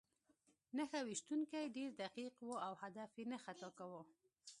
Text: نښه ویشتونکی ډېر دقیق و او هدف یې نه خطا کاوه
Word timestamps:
نښه 0.75 0.99
ویشتونکی 1.07 1.73
ډېر 1.77 1.89
دقیق 2.03 2.35
و 2.43 2.49
او 2.65 2.73
هدف 2.83 3.09
یې 3.19 3.25
نه 3.31 3.37
خطا 3.43 3.69
کاوه 3.77 4.01